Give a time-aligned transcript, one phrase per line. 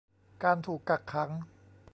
[0.43, 1.29] การถูกกักขัง